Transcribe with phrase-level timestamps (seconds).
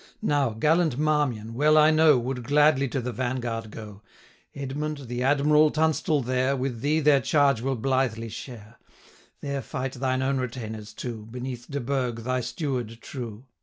[0.19, 4.01] 720 Now, gallant Marmion, well I know, Would gladly to the vanguard go;
[4.55, 8.77] Edmund, the Admiral, Tunstall there, With thee their charge will blithely share;
[9.41, 13.45] There fight thine own retainers too, 725 Beneath De Burg, thy steward true.'